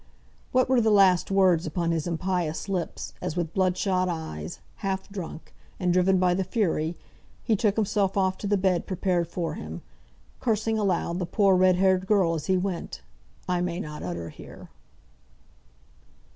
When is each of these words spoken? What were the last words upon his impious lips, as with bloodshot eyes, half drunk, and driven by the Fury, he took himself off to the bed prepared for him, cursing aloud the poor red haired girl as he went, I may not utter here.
What 0.51 0.67
were 0.67 0.81
the 0.81 0.89
last 0.89 1.29
words 1.29 1.67
upon 1.67 1.91
his 1.91 2.07
impious 2.07 2.67
lips, 2.67 3.13
as 3.21 3.35
with 3.35 3.53
bloodshot 3.53 4.09
eyes, 4.09 4.57
half 4.77 5.07
drunk, 5.09 5.53
and 5.79 5.93
driven 5.93 6.17
by 6.17 6.33
the 6.33 6.43
Fury, 6.43 6.97
he 7.43 7.55
took 7.55 7.75
himself 7.75 8.17
off 8.17 8.35
to 8.39 8.47
the 8.47 8.57
bed 8.57 8.87
prepared 8.87 9.27
for 9.27 9.53
him, 9.53 9.83
cursing 10.39 10.79
aloud 10.79 11.19
the 11.19 11.27
poor 11.27 11.55
red 11.55 11.75
haired 11.75 12.07
girl 12.07 12.33
as 12.33 12.47
he 12.47 12.57
went, 12.57 13.03
I 13.47 13.61
may 13.61 13.79
not 13.79 14.01
utter 14.01 14.29
here. 14.31 14.69